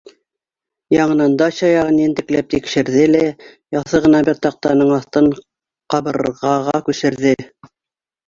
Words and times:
Яңынан 0.93 1.33
дача 1.41 1.67
яғын 1.71 1.97
ентекләп 2.05 2.47
тикшерҙе 2.53 3.03
лә 3.15 3.21
яҫы 3.77 4.01
ғына 4.05 4.23
бер 4.29 4.41
таҡтаның 4.47 4.95
аҫтын 4.99 5.29
ҡабырғаға 5.95 6.81
күсерҙе: 6.89 7.35